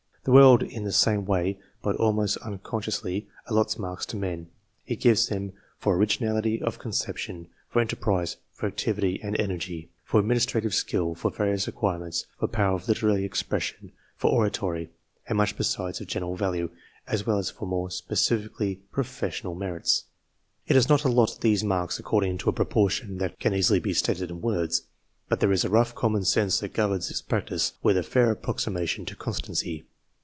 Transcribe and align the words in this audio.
The 0.23 0.31
world, 0.31 0.61
in 0.61 0.83
the 0.83 0.91
same 0.91 1.25
way, 1.25 1.57
but 1.81 1.95
almost 1.95 2.37
unconsciously, 2.37 3.27
allots 3.47 3.79
marks 3.79 4.05
to 4.05 4.15
men. 4.17 4.51
It 4.85 4.97
gives 4.99 5.29
them 5.29 5.51
for 5.79 5.95
originality 5.95 6.61
of 6.61 6.77
conception, 6.77 7.47
for 7.69 7.81
enterprise, 7.81 8.37
for 8.53 8.67
activity 8.67 9.19
and 9.23 9.35
energy, 9.39 9.89
for 10.05 10.19
administrative 10.19 10.75
skill, 10.75 11.15
for 11.15 11.31
various 11.31 11.67
acquirements, 11.67 12.27
for 12.39 12.47
power 12.47 12.75
of 12.75 12.87
literary 12.87 13.25
ex 13.25 13.41
pression, 13.41 13.93
for 14.15 14.29
oratory, 14.29 14.91
and 15.27 15.39
much 15.39 15.57
besides 15.57 15.99
of 16.01 16.05
general 16.05 16.35
value, 16.35 16.69
as 17.07 17.25
well 17.25 17.39
as 17.39 17.49
for 17.49 17.65
more 17.67 17.89
specially 17.89 18.75
professional 18.91 19.55
merits. 19.55 20.03
It 20.67 20.73
does 20.75 20.87
not 20.87 21.03
allot 21.03 21.39
these 21.41 21.63
marks 21.63 21.97
according 21.97 22.37
to 22.37 22.49
a 22.51 22.53
proportion 22.53 23.17
that 23.17 23.39
can 23.39 23.55
easily 23.55 23.79
be 23.79 23.95
stated 23.95 24.29
in 24.29 24.39
words, 24.39 24.83
but 25.29 25.39
there 25.39 25.51
is 25.51 25.65
a 25.65 25.69
rough 25.71 25.95
common 25.95 26.25
sense 26.25 26.59
that 26.59 26.75
governs 26.75 27.09
its 27.09 27.23
practice 27.23 27.73
with 27.81 27.97
a 27.97 28.03
fair 28.03 28.29
approximation 28.29 29.03
to 29.05 29.15
constancy. 29.15 29.87